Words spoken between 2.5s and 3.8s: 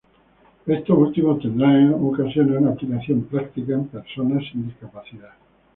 una aplicación práctica